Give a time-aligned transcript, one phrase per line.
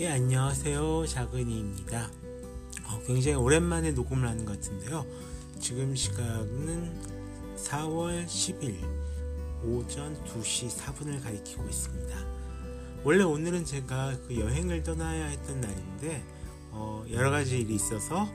[0.00, 1.06] 예, 안녕하세요.
[1.08, 2.08] 자근이입니다.
[2.84, 5.04] 어, 굉장히 오랜만에 녹음을 하는 것 같은데요.
[5.58, 7.02] 지금 시각은
[7.56, 8.76] 4월 10일
[9.64, 12.16] 오전 2시 4분을 가리키고 있습니다.
[13.02, 16.24] 원래 오늘은 제가 그 여행을 떠나야 했던 날인데,
[16.70, 18.28] 어, 여러 가지 일이 있어서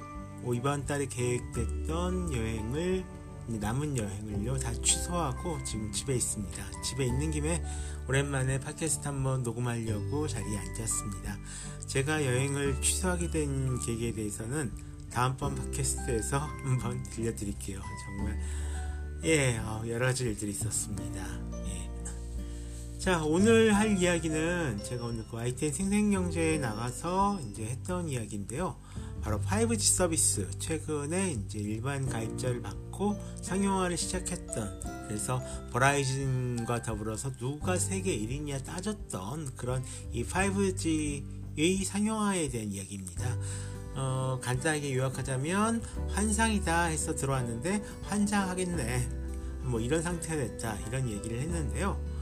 [0.54, 3.06] 이번 달에 계획됐던 여행을
[3.48, 6.82] 남은 여행을요 다 취소하고 지금 집에 있습니다.
[6.82, 7.64] 집에 있는 김에
[8.08, 11.38] 오랜만에 팟캐스트 한번 녹음하려고 자리에 앉았습니다.
[11.88, 14.72] 제가 여행을 취소하게 된 계기에 대해서는
[15.12, 17.82] 다음번 팟캐스트에서 한번 들려드릴게요.
[18.06, 18.40] 정말
[19.24, 21.26] 예 어, 여러 가지 일들이 있었습니다.
[21.68, 23.00] 예.
[23.00, 28.76] 자 오늘 할 이야기는 제가 오늘 그 ITN 생생경제에 나가서 이제 했던 이야기인데요.
[29.24, 35.42] 바로 5G 서비스 최근에 이제 일반 가입자를 받고 상용화를 시작했던 그래서
[35.72, 43.38] 버라이즌과 더불어서 누가 세계 1위냐 따졌던 그런 이 5G의 상용화에 대한 이야기입니다.
[43.96, 49.08] 어, 간단하게 요약하자면 환상이다 해서 들어왔는데 환장하겠네
[49.62, 52.13] 뭐 이런 상태가 됐다 이런 얘기를 했는데요.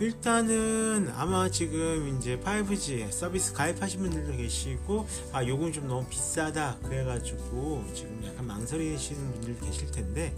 [0.00, 7.84] 일단은 아마 지금 이제 5G 서비스 가입하신 분들도 계시고 아 요금 좀 너무 비싸다 그래가지고
[7.94, 10.34] 지금 약간 망설이시는 분들 계실 텐데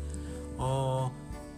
[0.59, 1.11] 어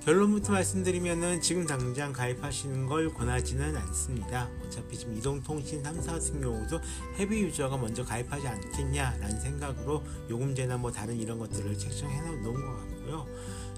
[0.05, 4.49] 결론부터 말씀드리면은 지금 당장 가입하시는 걸 권하지는 않습니다.
[4.65, 6.81] 어차피 지금 이동통신 3사 같은 경우도
[7.19, 13.27] 헤비 유저가 먼저 가입하지 않겠냐라는 생각으로 요금제나 뭐 다른 이런 것들을 책정해 놓은 것 같고요.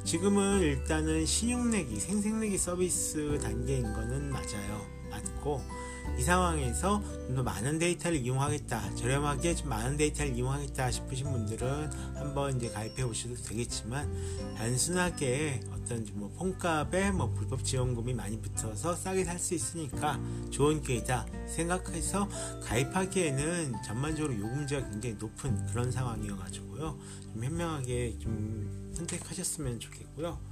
[0.04, 4.99] 지금은 일단은 신용내기, 생생내기 서비스 단계인 거는 맞아요.
[5.10, 5.60] 맞고
[6.18, 12.56] 이 상황에서 좀 더 많은 데이터를 이용하겠다, 저렴하게 좀 많은 데이터를 이용하겠다 싶으신 분들은 한번
[12.56, 14.12] 이제 가입해 보셔도 되겠지만
[14.56, 20.18] 단순하게 어떤 뭐 폰값에 뭐 불법 지원금이 많이 붙어서 싸게 살 수 있으니까
[20.50, 22.28] 좋은 기회다 생각해서
[22.64, 26.98] 가입하기에는 전반적으로 요금제가 굉장히 높은 그런 상황이어가지고요.
[27.32, 30.49] 좀 현명하게 좀 선택하셨으면 좋겠고요.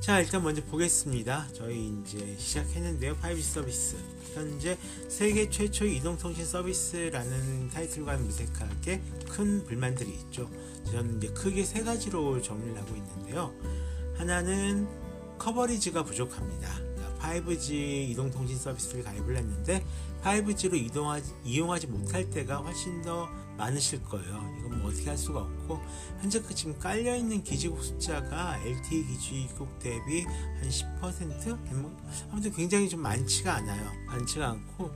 [0.00, 1.46] 자, 일단 먼저 보겠습니다.
[1.54, 3.16] 저희 이제 시작했는데요.
[3.18, 3.96] 5G 서비스.
[4.34, 4.76] 현재
[5.08, 10.50] 세계 최초의 이동통신 서비스라는 타이틀과는 무색하게 큰 불만들이 있죠.
[10.86, 13.54] 저는 이제 크게 세 가지로 정리를 하고 있는데요.
[14.16, 14.88] 하나는
[15.38, 16.68] 커버리지가 부족합니다.
[17.20, 19.84] 5G 이동통신 서비스를 가입을 했는데
[20.22, 23.28] 5G로 이동하지, 이용하지 못할 때가 훨씬 더
[23.62, 24.54] 많으실 거예요.
[24.58, 25.78] 이건 뭐 어떻게 할 수가 없고
[26.20, 33.00] 현재 그 지금 깔려 있는 기지국 숫자가 LTE 기지국 대비 한 10% 아무튼 굉장히 좀
[33.00, 33.90] 많지가 않아요.
[34.08, 34.90] 많지가 않고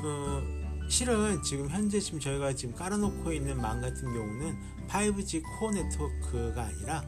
[0.00, 4.56] 그 실은 지금 현재 지금 저희가 지금 깔아놓고 있는 망 같은 경우는
[4.88, 7.04] 5G 코어 네트워크가 아니라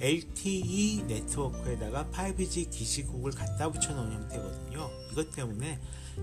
[0.00, 4.90] LTE 네트워크에다가 5G 기지국을 갖다 붙여 놓은 형태거든요.
[5.12, 5.80] 이것 때문에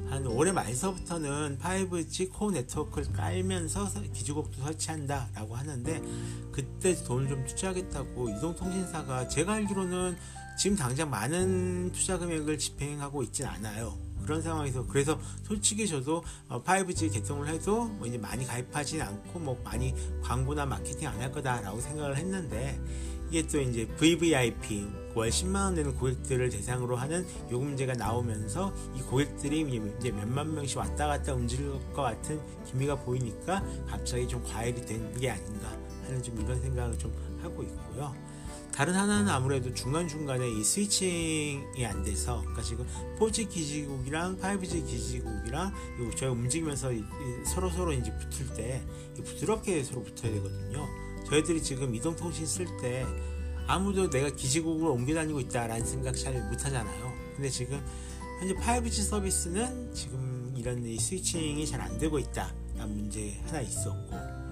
[0.10, 6.02] 한 올해 말서부터는 5G 코어 네트워크를 깔면서 기지국도 설치한다 라고 하는데
[6.52, 10.18] 그때 돈을 좀 투자하겠다고 이동통신사가 제가 알기로는
[10.58, 13.98] 지금 당장 많은 투자 금액을 집행하고 있진 않아요.
[14.24, 19.60] 그런 상황에서 그래서 솔직히 저도 5G 어, 개통을 해도 뭐 이제 많이 가입하진 않고 뭐
[19.64, 22.80] 많이 광고나 마케팅 안 할 거다라고 생각을 했는데
[23.34, 24.86] 이게 또 이제 VVIP
[25.16, 29.62] 월 10만 원 되는 고객들을 대상으로 하는 요금제가 나오면서 이 고객들이
[29.98, 35.32] 이제 몇만 명씩 왔다 갔다 움직일 것 같은 기미가 보이니까 갑자기 좀 과열이 된 게
[35.32, 35.68] 아닌가
[36.06, 37.12] 하는 좀 이런 생각을 좀
[37.42, 38.16] 하고 있고요.
[38.72, 42.86] 다른 하나는 아무래도 중간중간에 이 스위칭이 안 돼서 그러니까 지금
[43.20, 45.74] 4G 기지국이랑 5G 기지국이랑
[46.16, 46.92] 저희 움직이면서
[47.48, 48.84] 서로 서로 이제 붙을 때
[49.16, 50.88] 부드럽게 서로 붙어야 되거든요.
[51.30, 53.06] 저희들이 지금 이동통신 쓸 때
[53.68, 57.14] 아무도 내가 기지국으로 옮겨 다니고 있다라는 생각 잘 못하잖아요.
[57.36, 57.82] 근데 지금
[58.40, 64.44] 현재 5G 서비스는 지금 이런 스위칭이 잘 안 되고 있다라는 문제 하나 있었고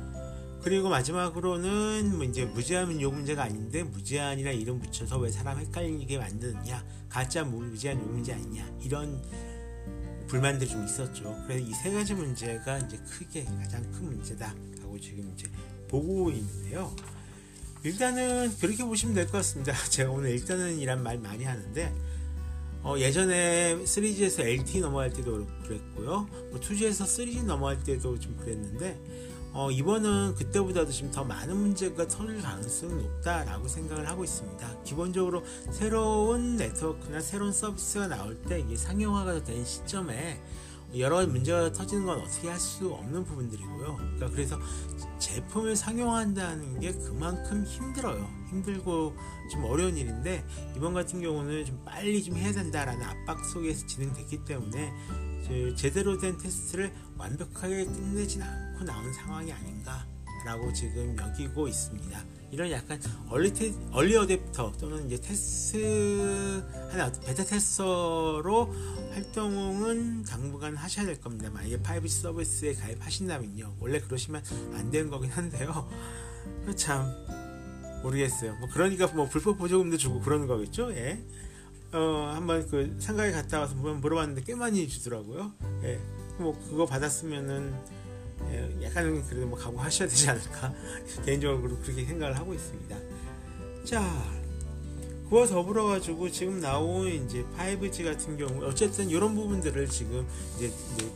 [0.64, 7.44] 그리고 마지막으로는 뭐 이제 무제한 요금제가 아닌데 무제한이라 이름 붙여서 왜 사람 헷갈리게 만드느냐 가짜
[7.44, 9.22] 무제한 요금제 아니냐 이런
[10.28, 11.36] 불만들이 좀 있었죠.
[11.46, 15.50] 그래서 이 세 가지 문제가 이제 크게 가장 큰 문제다라고 지금 이제
[15.92, 16.92] 보고 있는데요.
[17.84, 19.74] 일단은 그렇게 보시면 될 것 같습니다.
[19.90, 21.94] 제가 오늘 일단은 이란 말 많이 하는데
[22.84, 26.28] 어, 예전에 3G에서 LTE 넘어갈 때도 그랬고요.
[26.52, 29.00] 뭐 2G에서 3G 넘어갈 때도 좀 그랬는데
[29.54, 34.84] 어, 이번은 그때보다도 지금 더 많은 문제가 터질 가능성이 높다라고 생각을 하고 있습니다.
[34.84, 40.42] 기본적으로 새로운 네트워크나 새로운 서비스가 나올 때 이게 상용화가 된 시점에
[40.98, 43.96] 여러 문제가 터지는 건 어떻게 할 수 없는 부분들이고요.
[43.96, 44.60] 그러니까 그래서
[45.20, 48.30] 제품을 상용화한다는 게 그만큼 힘들어요.
[48.50, 49.16] 힘들고
[49.52, 50.46] 좀 어려운 일인데
[50.76, 54.94] 이번 같은 경우는 좀 빨리 좀 해야 된다라는 압박 속에서 진행됐기 때문에
[55.76, 62.41] 제대로 된 테스트를 완벽하게 끝내진 않고 나온 상황이 아닌가라고 지금 여기고 있습니다.
[62.52, 63.00] 이런 약간
[63.30, 68.74] 얼리 테, 얼리 어댑터 또는 이제 테스트 하나 베타 테스터로
[69.14, 71.50] 활동은 당분간 하셔야 될 겁니다.
[71.50, 73.76] 만약에 5G 서비스에 가입하신다면요.
[73.80, 74.44] 원래 그러시면
[74.74, 75.90] 안 되는 거긴 한데요.
[76.76, 77.10] 참
[78.04, 78.56] 모르겠어요.
[78.56, 80.92] 뭐 그러니까 뭐 불법 보조금도 주고 그러는 거겠죠.
[80.94, 81.24] 예.
[81.94, 85.54] 어, 한번 그 상가에 갔다 와서 물어봤는데 꽤 많이 주더라고요.
[85.84, 86.00] 예.
[86.38, 88.01] 뭐 그거 받았으면은 예,
[88.82, 90.74] 약간은 그래도 뭐 각오하셔야 되지 않을까
[91.26, 92.98] 개인적으로 그렇게 생각을 하고 있습니다.
[93.86, 94.02] 자,
[95.30, 100.28] 그와 더불어 가지고 지금 나온 이제 5G 같은 경우 어쨌든 이런 부분들을 지금
[100.58, 100.70] 이제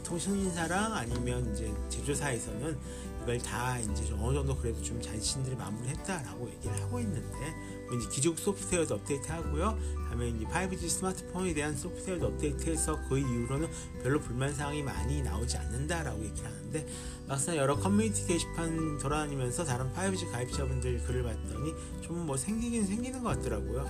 [0.05, 2.77] 통신사랑 아니면 이제 제조사에서는
[3.25, 7.55] 이걸 다 이제 어느 정도 그래도 좀 자신들이 마무리했다라고 얘기를 하고 있는데
[7.87, 9.79] 뭐 이제 기존 소프트웨어도 업데이트하고요.
[10.07, 13.67] 다음에 이제 5G 스마트폰에 대한 소프트웨어도 업데이트해서 그 이후로는
[14.03, 16.87] 별로 불만 사항이 많이 나오지 않는다라고 얘기를 하는데
[17.27, 23.37] 막상 여러 커뮤니티 게시판 돌아다니면서 다른 5G 가입자분들 글을 봤더니 좀 뭐 생기긴 생기는 것
[23.37, 23.85] 같더라고요.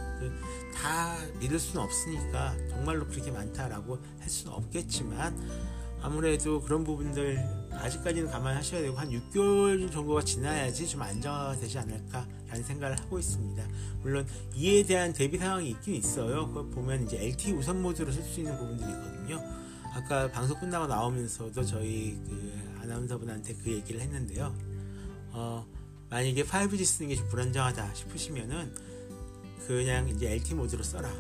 [0.74, 5.75] 다 믿을 수는 없으니까 정말로 그렇게 많다라고 할 수는 없겠지만
[6.06, 7.36] 아무래도 그런 부분들
[7.72, 13.64] 아직까지는 감안하셔야 되고 한 6개월 정도가 지나야지 좀 안정화되지 않을까라는 생각을 하고 있습니다.
[14.04, 16.48] 물론 이에 대한 대비 상황이 있긴 있어요.
[16.50, 19.42] 그걸 보면 이제 LTE 우선 모드로 쓸 수 있는 부분들이 있거든요.
[19.96, 22.54] 아까 방송 끝나고 나오면서도 저희 그
[22.84, 24.56] 아나운서분한테 그 얘기를 했는데요.
[25.32, 25.66] 어,
[26.12, 28.72] 만약에 5G 쓰는 게 좀 불안정하다 싶으시면은
[29.66, 31.12] 그냥 이제 LTE 모드로 써라.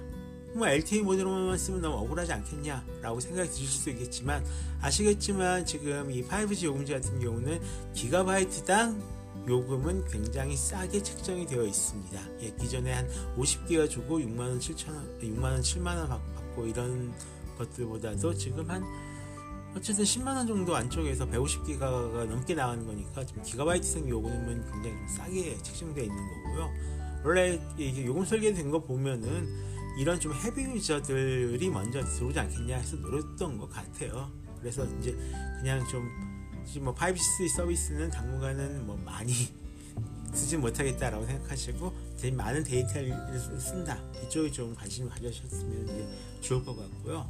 [0.55, 4.41] 뭐 LTE 모드로만 쓰면 너무 억울하지 않겠냐 라고 생각이 드실 수도 있겠지만
[4.79, 7.59] 아시겠지만 지금 이 5G 요금제 같은 경우는
[7.93, 9.01] 기가바이트당
[9.49, 12.19] 요금은 굉장히 싸게 책정이 되어 있습니다.
[12.39, 13.07] 예, 기존에 한
[13.37, 17.13] 50기가 주고 6만원 7천원, 6만원 7만원 받고 이런
[17.57, 18.81] 것들보다도 지금 한
[19.75, 26.17] 어쨌든 10만원 정도 안쪽에서 150기가가 넘게 나가는 거니까 지금 기가바이트생 요금은 굉장히 싸게 책정되어 있는
[26.17, 26.71] 거고요.
[27.25, 33.57] 원래 이게 요금 설계된 거 보면은 이런 좀 헤비 유저들이 먼저 들어오지 않겠냐 해서 노렸던
[33.57, 34.31] 것 같아요.
[34.59, 35.11] 그래서 이제
[35.59, 39.31] 그냥 좀뭐 5G 서비스는 당분간은 뭐 많이
[40.33, 43.13] 쓰지 못하겠다라고 생각하시고 제일 많은 데이터를
[43.59, 46.07] 쓴다 이쪽에 좀 관심을 가져셨으면 이제
[46.41, 47.29] 좋을 것 같고요.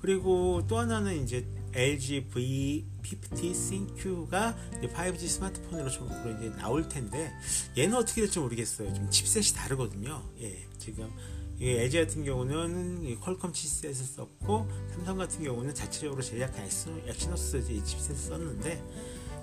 [0.00, 7.32] 그리고 또 하나는 이제 LG V50 ThinQ가 5G 스마트폰으로 이제 나올 텐데
[7.76, 8.94] 얘는 어떻게 될지 모르겠어요.
[8.94, 10.22] 좀 칩셋이 다르거든요.
[10.40, 11.10] 예, 지금
[11.60, 16.64] LG 같은 경우는 퀄컴 칩셋을 썼고 삼성 같은 경우는 자체적으로 제작한
[17.06, 18.82] 엑시노스 칩셋을 썼는데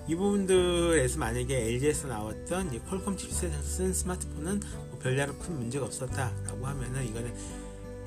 [0.08, 4.60] 이 부분들에서 만약에 LG에서 나왔던 퀄컴 칩셋을 쓴 스마트폰은
[4.90, 7.32] 뭐 별다른 큰 문제가 없었다라고 하면은 이거는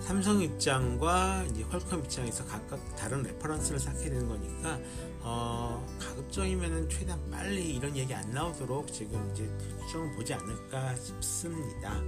[0.01, 4.77] 삼성 입장과 이제 퀄컴 입장에서 각각 다른 reference를 쌓게 되는 거니까
[5.21, 9.49] 어, 가급적이면은 최대한 빨리 이런 얘기 안 나오도록 지금 이제
[9.87, 11.99] 추정을 보지 않을까 싶습니다.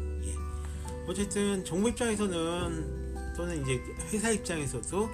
[1.07, 1.11] 예.
[1.11, 3.79] 어쨌든 정부 입장에서는 또는 이제
[4.11, 5.09] 회사 입장에서도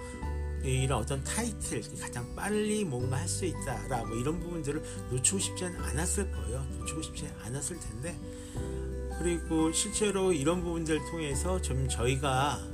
[0.64, 4.82] 이런 어떤 타이틀 가장 빨리 뭔가 할 수 있다라 뭐 이런 부분들을
[5.12, 6.66] 놓치고 싶지 않았을 거예요.
[6.80, 8.18] 놓치고 싶지 않았을 텐데
[9.20, 12.73] 그리고 실제로 이런 부분들을 통해서 좀 저희가 그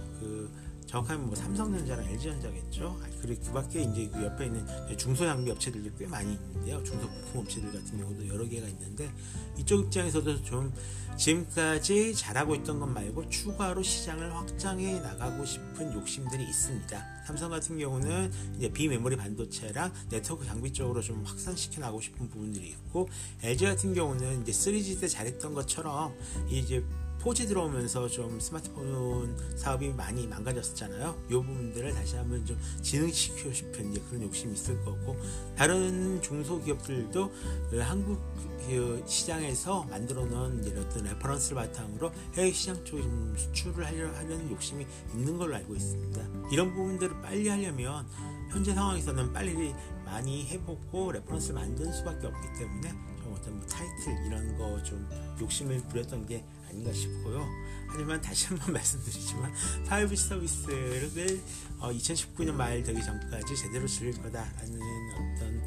[0.90, 3.00] 정확하면 뭐 삼성전자랑 LG전자겠죠.
[3.22, 4.66] 그리고 그 밖에 이제 그 옆에 있는
[4.98, 6.84] 중소장비 업체들도 꽤 많이 있는데요.
[6.84, 9.12] 중소부품 업체들 같은 경우도 여러 개가 있는데
[9.56, 10.74] 이쪽 입장에서도 좀
[11.16, 17.06] 지금까지 잘하고 있던 것 말고 추가로 시장을 확장해 나가고 싶은 욕심들이 있습니다.
[17.28, 23.08] 삼성 같은 경우는 이제 비메모리 반도체랑 네트워크 장비 쪽으로 좀 확산시켜 나가고 싶은 부분들이 있고
[23.44, 26.16] LG 같은 경우는 이제 3G 때 잘했던 것처럼
[26.50, 26.84] 이제
[27.22, 31.24] 4G 들어오면서 좀 스마트폰 사업이 많이 망가졌었잖아요.
[31.30, 35.18] 이 부분들을 다시 한번 좀 진흥시키고 싶은 그런 욕심이 있을 거고
[35.56, 37.32] 다른 중소기업들도
[37.70, 38.20] 그 한국
[38.66, 44.86] 그 시장에서 만들어 놓은 어떤 reference를 바탕으로 해외 시장 쪽에 좀 수출을 하려 하는 욕심이
[45.14, 46.22] 있는 걸로 알고 있습니다.
[46.52, 48.06] 이런 부분들을 빨리 하려면
[48.52, 49.74] 현재 상황에서는 빨리
[50.06, 55.08] 많이 해보고 reference를 만드는 수밖에 없기 때문에 좀 어떤 뭐 타이틀 이런 거 좀
[55.40, 57.46] 욕심을 부렸던 게 아닌가 싶고요.
[57.88, 59.54] 하지만 다시 한번 말씀드리지만
[59.88, 61.42] 5G 서비스를
[61.80, 64.80] 2019년 어, 말 되기 전까지 제대로 즐길 거다라는
[65.14, 65.64] 어떤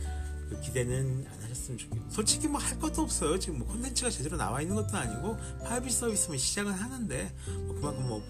[0.48, 3.38] 그 기대는 안 하셨으면 좋겠고 솔직히 뭐 할 것도 없어요.
[3.38, 7.34] 지금 뭐 콘텐츠가 제대로 나와 있는 것도 아니고 5G 서비스면 시작은 하는데
[7.66, 8.22] 뭐 그만큼 뭐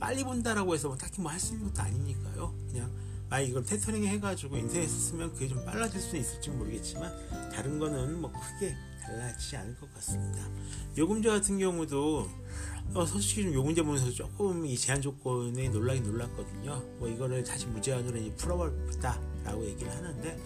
[0.00, 2.54] 빨리 본다라고 해서 뭐 딱히 뭐 할 수 있는 것도 아니니까요.
[2.70, 2.90] 그냥
[3.30, 7.12] 아 이걸 테터링 해가지고 인쇄해서 쓰면 그게 좀 빨라질 수 있을지 모르겠지만
[7.52, 10.48] 다른 거는 뭐 크게 달라지지 않을 것 같습니다.
[10.96, 12.28] 요금제 같은 경우도
[12.94, 16.82] 어, 솔직히 좀 요금제 보면서 조금 이 제한 조건에 놀라긴 놀랐거든요.
[16.98, 20.38] 뭐 이거를 다시 무제한으로 이제 풀어버렸다라고 얘기를 하는데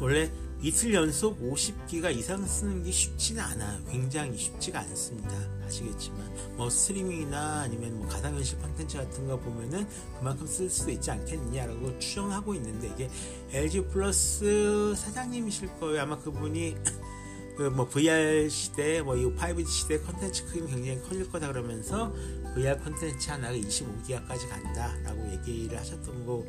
[0.00, 3.80] 원래 이틀 연속 50기가 이상 쓰는 게 쉽지는 않아요.
[3.90, 5.30] 굉장히 쉽지가 않습니다.
[5.64, 9.86] 아시겠지만 뭐 스트리밍이나 아니면 뭐 가상현실 콘텐츠 같은 거 보면은
[10.18, 13.10] 그만큼 쓸 수도 있지 않겠느냐라고 추정하고 있는데 이게
[13.52, 16.02] LG 플러스 사장님이실 거예요.
[16.02, 16.76] 아마 그분이
[17.56, 22.12] 그뭐 VR 시대, 뭐 이 5G 시대 콘텐츠 크기는 굉장히 커질 거다 그러면서
[22.54, 26.44] VR 콘텐츠 하나가 25기가까지 간다라고 얘기를 하셨던 것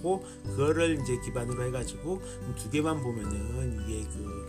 [0.00, 2.20] 같고 그거를 이제 기반으로 해가지고
[2.56, 4.48] 두 개만 보면은 이게 그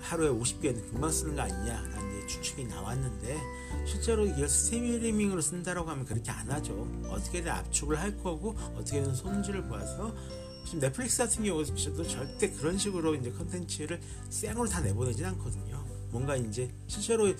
[0.00, 3.40] 하루에 50기가는 금방 쓰는 거 아니냐라는 추측이 나왔는데
[3.86, 6.86] 실제로 이걸 스트리밍으로 쓴다라고 하면 그렇게 안 하죠.
[7.08, 10.14] 어떻게든 압축을 할 거고 어떻게든 손질을 보아서
[10.64, 11.74] 지금 넷플릭스 같은 경우도
[12.04, 15.84] 절대 그런 식으로 이제 컨텐츠를 생으로 다 내보내진 않거든요.
[16.10, 17.32] 뭔가 이제 실제로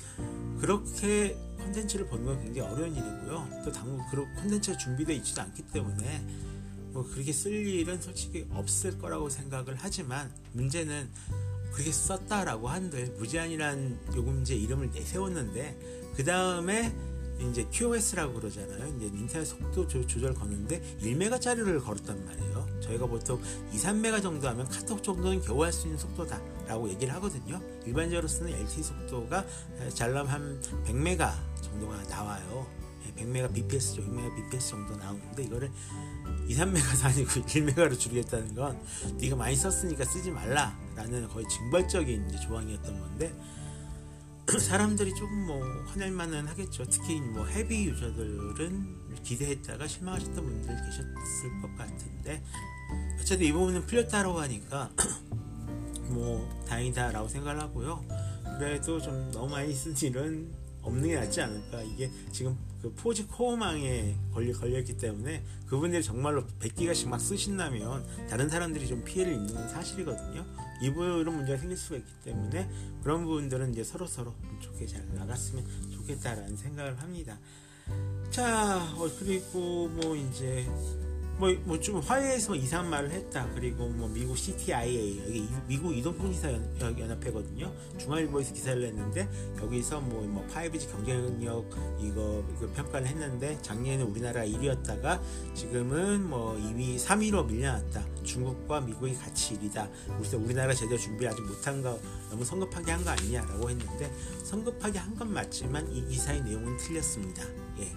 [0.60, 3.62] 그렇게 컨텐츠를 보는 건 굉장히 어려운 일이고요.
[3.64, 6.26] 또 당분 그런 컨텐츠가 준비되어 있지도 않기 때문에
[6.94, 11.10] 뭐 그렇게 쓸 일은 솔직히 없을 거라고 생각을 하지만 문제는
[11.72, 16.94] 그렇게 썼다라고 한들 무제한이란 요금제 이름을 내세웠는데 그 다음에
[17.50, 18.94] 이제 QoS라고 그러잖아요.
[18.96, 22.80] 이제 인터넷 속도 조, 절 거는데 1메가짜리를 걸었단 말이에요.
[22.80, 27.60] 저희가 보통 2, 3메가 정도 하면 카톡 정도는 겨우 할 수 있는 속도다라고 얘기를 하거든요.
[27.84, 29.44] 일반적으로 쓰는 LTE 속도가
[29.94, 32.83] 잘나면 한 100메가 정도가 나와요.
[33.16, 34.02] 100메가 bps죠.
[34.02, 35.70] 100메가 bps 정도 나오는데 이거를
[36.48, 38.78] 2, 3메가도 아니고 1메가로 줄이겠다는 건
[39.18, 43.34] 네가 많이 썼으니까 쓰지 말라라는 거의 징벌적인 조항이었던 건데
[44.60, 46.84] 사람들이 조금 뭐 화낼만은 하겠죠.
[46.90, 52.42] 특히 뭐 헤비 유저들은 기대했다가 실망하셨던 분들 계셨을 것 같은데
[53.18, 54.90] 어쨌든 이 부분은 풀렸다고 하니까
[56.08, 58.04] 뭐 다행이다라고 생각을 하고요.
[58.58, 60.52] 그래도 좀 너무 많이 쓴 일은
[60.84, 61.82] 없는 게 낫지 않을까.
[61.82, 68.86] 이게 지금 그 포지 코어망에 걸려, 걸렸기 때문에 그분들이 정말로 100기가씩 막 쓰신다면 다른 사람들이
[68.86, 70.44] 좀 피해를 입는 사실이거든요.
[70.82, 72.68] 이런 문제가 생길 수가 있기 때문에
[73.02, 77.38] 그런 부분들은 이제 서로 서로 좋게 잘 나갔으면 좋겠다라는 생각을 합니다.
[78.30, 80.66] 자, 어, 그리고 뭐 이제
[81.38, 83.46] 뭐 좀 화해해서 이상한 말을 했다.
[83.54, 87.70] 그리고 뭐 미국 CTIA 여기 미국 이동통신사 연합회거든요.
[87.98, 89.28] 중앙일보에서 기사를 냈는데
[89.60, 91.66] 여기서 뭐, 뭐 5G 경쟁력
[92.00, 95.20] 이거, 이거 평가를 했는데 작년에 우리나라 1위였다가
[95.54, 98.04] 지금은 뭐 2위, 3위로 밀려났다.
[98.22, 99.90] 중국과 미국이 같이 1위다.
[100.16, 101.98] 그래서 우리나라 제대로 준비 아직 못한 거
[102.30, 104.10] 너무 성급하게 한 거 아니냐라고 했는데
[104.44, 107.44] 성급하게 한 건 맞지만 이 기사의 내용은 틀렸습니다.
[107.80, 107.92] 예.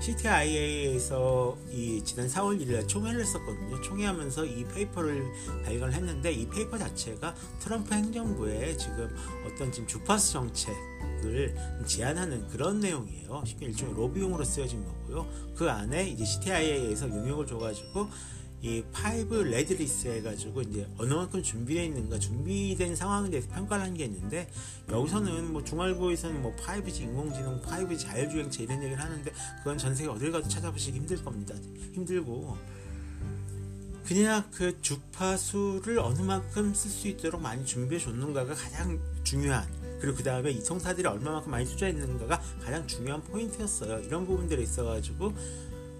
[0.00, 3.80] CTIA에서 이 지난 4월 1일 총회를 했었거든요.
[3.80, 5.24] 총회하면서 이 페이퍼를
[5.64, 9.14] 발견했는데 이 페이퍼 자체가 트럼프 행정부의 지금
[9.46, 13.42] 어떤 지금 주파수 정책을 제안하는 그런 내용이에요.
[13.44, 15.26] 쉽게 일종의 로비용으로 쓰여진 거고요.
[15.54, 18.08] 그 안에 이제 CTIA에서 용역을 줘가지고
[18.62, 24.04] 이 5G readiness 해가지고 이제 어느 만큼 준비되어 있는가 준비된 상황에 대해서 평가를 한 게
[24.04, 24.50] 있는데
[24.90, 30.32] 여기서는 뭐 중앙일보에서는 뭐 5G 인공지능, 5G 자율주행차 이런 얘기를 하는데 그건 전 세계 어딜
[30.32, 31.54] 가도 찾아보시기 힘들 겁니다.
[31.94, 32.56] 힘들고
[34.04, 39.66] 그냥 그 주파수를 어느 만큼 쓸 수 있도록 많이 준비해 줬는가가 가장 중요한
[40.00, 44.00] 그리고 그 다음에 이통사들이 얼마만큼 많이 투자했는가가 가장 중요한 포인트였어요.
[44.00, 45.32] 이런 부분들이 있어가지고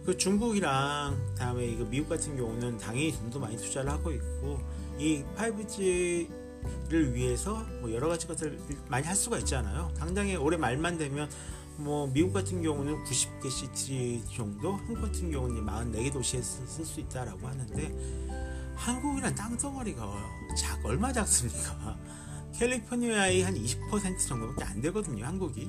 [0.07, 4.61] 그 중국이랑 다음에 이거 미국 같은 경우는 당연히 돈도 많이 투자를 하고 있고
[4.97, 8.57] 이 5G를 위해서 뭐 여러 가지 것을
[8.89, 9.93] 많이 할 수가 있잖아요.
[9.99, 11.29] 당장에 올해 말만 되면
[11.77, 17.45] 뭐 미국 같은 경우는 90개 city 정도, 한국 같은 경우는 44개 도시에 쓸 수 있다라고
[17.45, 21.99] 하는데 한국이란 땅덩어리가 작 얼마 작습니까?
[22.55, 25.69] 캘리포니아의 한 20% 정도밖에 안 되거든요, 한국이.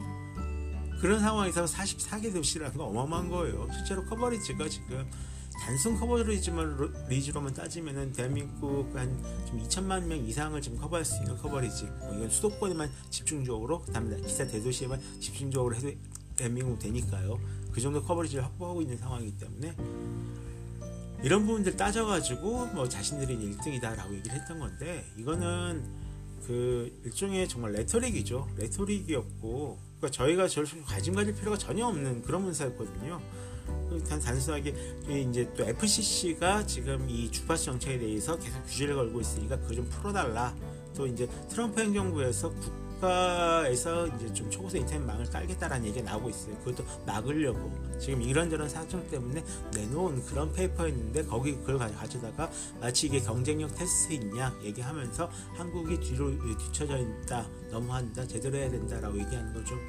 [0.99, 3.67] 그런 상황에서 44개 도시라는 건 어마어마한 거예요.
[3.71, 5.05] 실제로 커버리지가 지금
[5.59, 11.85] 단순 커버리지만 리즈로만 따지면은 대한민국 한좀 2천만 명 이상을 지금 커버할 수 있는 커버리지.
[11.85, 15.91] 뭐 이건 수도권에만 집중적으로 그다음에 기타 대도시에만 집중적으로 해도
[16.35, 17.39] 대한민국 되니까요.
[17.71, 19.75] 그 정도 커버리지를 확보하고 있는 상황이기 때문에
[21.23, 25.83] 이런 부분들 따져가지고 뭐 자신들이 1등이다라고 얘기를 했던 건데 이거는
[26.45, 28.47] 그 일종의 정말 레토릭이죠.
[28.55, 33.19] 레토릭이었고 그러니까 저희가 저를 관심 가질 필요가 전혀 없는 그런 문서였거든요.
[34.07, 34.73] 단 단순하게
[35.29, 40.55] 이제 또 FCC가 지금 이 주파수 정책에 대해서 계속 규제를 걸고 있으니까 그거 좀 풀어달라.
[40.95, 46.55] 또 이제 트럼프 행정부에서 국 가에서 이제 좀 초고속 인터넷망을 깔겠다라는 얘기가 나오고 있어요.
[46.59, 52.49] 그것도 막으려고 지금 이런저런 사정 때문에 내놓은 그런 페이퍼였는데 거기 그걸 가져다가
[52.79, 59.68] 마치 이게 경쟁력 테스트이냥 얘기하면서 한국이 뒤로 뒤쳐져 있다, 너무한다, 제대로 해야 된다라고 얘기하는 건
[59.68, 59.79] 좀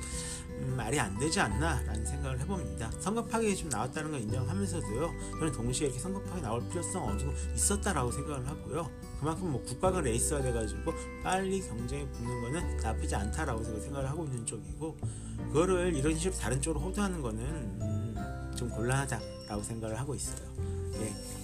[0.60, 2.90] 음, 말이 안 되지 않나 라는 생각을 해봅니다.
[3.00, 5.12] 성급하게 좀 나왔다는 걸 인정하면서도요.
[5.38, 8.90] 저는 동시에 이렇게 성급하게 나올 필요성 어느 정도 있었다라고 생각을 하고요.
[9.20, 14.96] 그만큼 뭐 국가가 레이스가 돼가지고 빨리 경쟁에 붙는 거는 나쁘지 않다라고 생각을 하고 있는 쪽이고
[15.48, 20.48] 그거를 이런 식으로 다른 쪽으로 호도하는 거는 음, 좀 곤란하다라고 생각을 하고 있어요.
[21.00, 21.38] 예.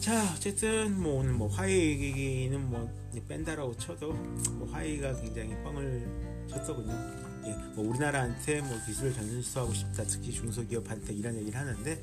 [0.00, 2.90] 자 어쨌든 뭐 오늘 뭐 화이는 뭐
[3.28, 7.29] 뺀다라고 쳐도 뭐 화이가 굉장히 뻥을 쳤더군요.
[7.44, 12.02] 예, 뭐 우리나라한테 뭐 기술을 전수하고 싶다, 특히 중소기업한테 이런 얘기를 하는데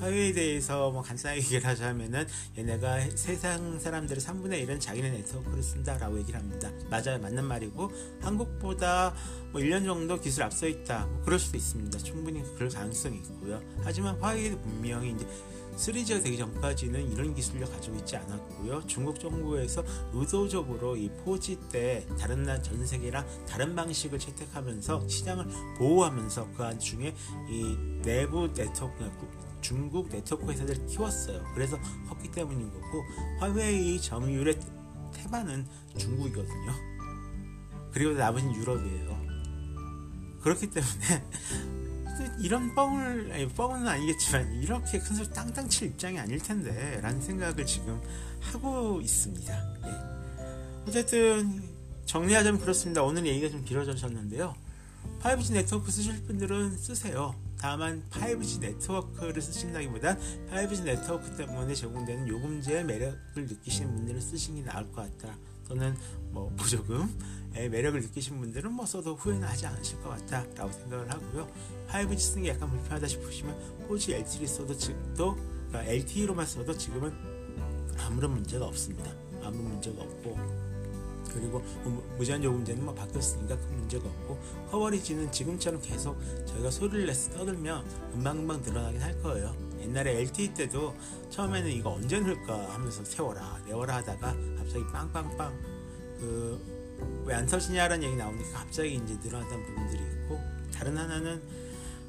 [0.00, 2.26] 화웨이에 대해서 뭐 간단하게 얘기를 하자면은
[2.58, 6.70] 얘네가 세상 사람들의 3분의 1은 자기네 네트워크를 쓴다라고 얘기를 합니다.
[6.90, 7.90] 맞아요, 맞는 말이고
[8.20, 9.14] 한국보다
[9.52, 11.98] 뭐 1년 정도 기술 앞서 있다, 뭐 그럴 수도 있습니다.
[11.98, 13.62] 충분히 그럴 가능성이 있고요.
[13.82, 15.26] 하지만 화웨이도 분명히 이제
[15.76, 18.86] 3G가 되기 전까지는 이런 기술을 가지고 있지 않았고요.
[18.86, 25.46] 중국 정부에서 의도적으로 이 4G 때 다른 나전 세계랑 다른 방식을 채택하면서 시장을
[25.78, 27.14] 보호하면서 그 안중에
[27.50, 29.04] 이 내부 네트워크
[29.60, 31.44] 중국 네트워크 회사들을 키웠어요.
[31.54, 31.78] 그래서
[32.08, 33.02] 컸기 때문인 거고
[33.40, 34.58] 화웨이 점유율의
[35.12, 35.66] 태반은
[35.96, 36.72] 중국이거든요.
[37.92, 39.16] 그리고 나머지는 유럽이에요.
[40.42, 41.24] 그렇기 때문에
[42.38, 47.66] 이런 뻥을 아니, 뻥은 아니겠지만 이렇게 큰 소리 땅땅 칠 입장이 아닐 텐데 라는 생각을
[47.66, 48.00] 지금
[48.40, 49.76] 하고 있습니다.
[49.86, 50.86] 예.
[50.88, 51.62] 어쨌든
[52.06, 53.02] 정리하자면 그렇습니다.
[53.02, 54.54] 오늘 얘기가 좀 길어졌었는데요.
[55.22, 57.34] 5G 네트워크 쓰실 분들은 쓰세요.
[57.58, 60.18] 다만 5G 네트워크를 쓰신다기보단
[60.50, 65.36] 5G 네트워크 때문에 제공되는 요금제의 매력을 느끼시는 분들은 쓰시는 게 나을 것 같다.
[65.68, 65.96] 또는
[66.30, 71.48] 뭐 보조금의 매력을 느끼신 분들은 뭐 써도 후회는 하지 않으실 것 같다라고 생각을 하고요.
[71.88, 75.36] 5G 쓰는 게 약간 불편하다 싶으시면 4G LTE를 써도 지금도
[75.68, 77.12] 그러니까 LTE로만 써도 지금은
[77.98, 79.10] 아무런 문제가 없습니다.
[79.42, 80.66] 아무 문제가 없고
[81.32, 84.38] 그리고 뭐 무제한 요금제는 뭐 바뀌었으니까 큰 문제가 없고
[84.70, 89.65] 커버리지는 지금처럼 계속 저희가 소리를 내서 떠들면 금방금방 늘어나긴 할 거예요.
[89.86, 90.94] 옛날에 LTE 때도
[91.30, 95.52] 처음에는 이거 언제 넣을까 하면서 세월아 네월아 하다가 갑자기 빵빵빵.
[96.20, 96.76] 그
[97.26, 100.40] 왜 안 터지냐라는 얘기 나오니까 갑자기 이제 늘어났던 부분들이 있고
[100.72, 101.42] 다른 하나는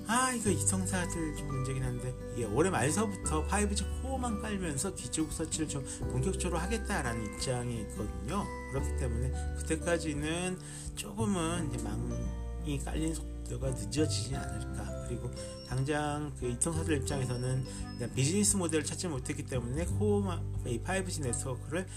[0.08, 5.86] 아 이거 이통사들 좀 문제긴 한데 예, 올해 말서부터 5G 코어망 깔면서 기지국 설치를 좀
[6.12, 8.46] 본격적으로 하겠다라는 입장이 있거든요.
[8.72, 10.58] 그렇기 때문에 그때까지는
[10.96, 15.32] 조금은 이제 망이 깔린 속도 가 늦어지지 않을까 그리고
[15.68, 17.66] 당장 그 이통사들 입장에서는
[18.14, 21.88] 비즈니스 모델을 찾지 못했기 때문에 코어 이 5G 네트워크를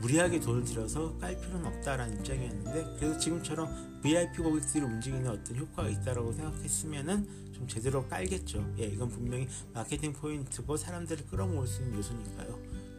[0.00, 6.32] 무리하게 돈을 들여서 깔 필요는 없다라는 입장이었는데 그래서 지금처럼 VIP 고객들이 움직이는 어떤 효과가 있다라고
[6.32, 8.74] 생각했으면은 좀 제대로 깔겠죠.
[8.78, 12.48] 예, 이건 분명히 마케팅 포인트고 사람들을 끌어모을 수 있는 요소니까요.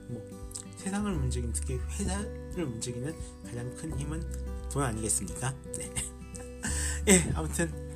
[0.10, 3.14] 뭐 세상을 움직이는 특히 회사를 움직이는
[3.46, 4.24] 가장 큰 힘은
[4.70, 5.54] 돈 아니겠습니까?
[5.78, 5.94] 네.
[7.10, 7.87] 예, 아무튼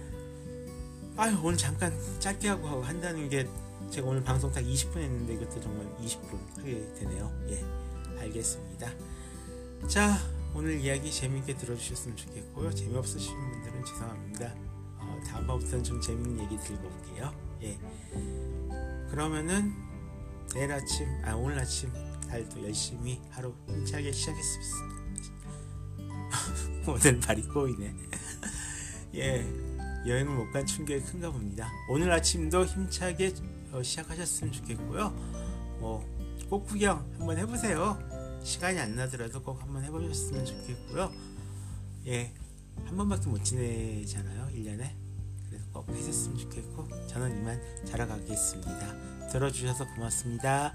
[1.21, 3.47] 아유 오늘 잠깐 짧게 하고 한다는 게
[3.91, 7.31] 제가 오늘 방송 딱 20분 했는데 이것도 정말 20분 하게 되네요.
[7.47, 7.63] 예.
[8.21, 8.89] 알겠습니다.
[9.87, 10.17] 자,
[10.55, 12.73] 오늘 이야기 재밌게 들어주셨으면 좋겠고요.
[12.73, 14.55] 재미없으신 분들은 죄송합니다.
[14.97, 17.31] 어, 다음번부터는 좀 재밌는 얘기 들고 올게요.
[17.61, 17.77] 예.
[19.11, 19.75] 그러면은
[20.55, 21.91] 내일 아침, 아 오늘 아침
[22.27, 24.91] 달도 열심히 하루 힘차게 시작했습니다.
[26.91, 27.95] 오늘 발이 꼬이네.
[29.13, 29.70] 예,
[30.07, 31.71] 여행을 못 간 충격이 큰가 봅니다.
[31.89, 33.33] 오늘 아침도 힘차게
[33.71, 35.09] 어, 시작하셨으면 좋겠고요.
[35.79, 37.97] 뭐 꼭 구경 한번 해보세요.
[38.43, 41.09] 시간이 안 나더라도 꼭 한번 해보셨으면 좋겠고요.
[42.07, 42.33] 예,
[42.83, 44.91] 한 번밖에 못 지내잖아요, 1년에.
[45.47, 49.29] 그래서 꼭 하셨으면 좋겠고, 저는 이만 자러 가겠습니다.
[49.29, 50.73] 들어주셔서 고맙습니다.